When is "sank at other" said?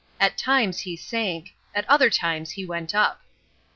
0.95-2.09